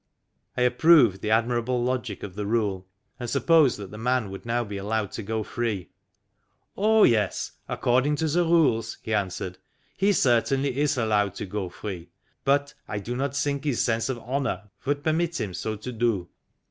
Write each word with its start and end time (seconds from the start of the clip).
I 0.57 0.63
approved 0.63 1.21
the 1.21 1.29
admirable 1.29 1.83
logic 1.83 2.23
of 2.23 2.33
the 2.33 2.47
rule, 2.47 2.87
and 3.19 3.29
sup 3.29 3.45
posed 3.45 3.77
that 3.77 3.91
the 3.91 3.99
man 3.99 4.31
would 4.31 4.47
now 4.47 4.63
be 4.63 4.77
allowed 4.77 5.11
to 5.11 5.21
go 5.21 5.43
free." 5.43 5.91
Oh, 6.75 7.03
yes, 7.03 7.51
according 7.69 8.15
to 8.15 8.27
the 8.27 8.43
rules," 8.43 8.97
he 9.03 9.13
answered," 9.13 9.59
he 9.99 10.11
certainly 10.11 10.75
is 10.79 10.97
allowed 10.97 11.35
to 11.35 11.45
go 11.45 11.69
free; 11.69 12.09
but 12.43 12.73
I 12.87 12.97
do 12.97 13.15
not 13.15 13.35
think 13.35 13.63
his 13.63 13.83
sense 13.83 14.09
of 14.09 14.17
honour 14.17 14.71
would 14.85 15.03
permit 15.03 15.39
him 15.39 15.53
so 15.53 15.75
to 15.75 15.91
do." 15.91 16.27